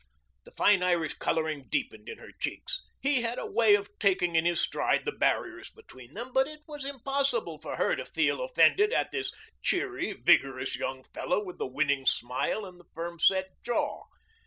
The 0.45 0.51
fine 0.53 0.81
Irish 0.81 1.13
coloring 1.19 1.67
deepened 1.69 2.09
in 2.09 2.17
her 2.17 2.31
cheeks. 2.31 2.81
He 3.03 3.21
had 3.21 3.37
a 3.37 3.45
way 3.45 3.75
of 3.75 3.91
taking 3.99 4.35
in 4.35 4.45
his 4.45 4.59
stride 4.59 5.05
the 5.05 5.11
barriers 5.11 5.69
between 5.69 6.15
them, 6.15 6.33
but 6.33 6.47
it 6.47 6.61
was 6.67 6.83
impossible 6.83 7.59
for 7.59 7.75
her 7.75 7.95
to 7.95 8.03
feel 8.05 8.41
offended 8.41 8.93
at 8.93 9.11
this 9.11 9.31
cheery, 9.61 10.13
vigorous 10.13 10.75
young 10.75 11.03
fellow 11.03 11.43
with 11.43 11.59
the 11.59 11.67
winning 11.67 12.07
smile 12.07 12.65
and 12.65 12.79
the 12.79 12.89
firm 12.95 13.19
set 13.19 13.51
jaw. 13.61 14.05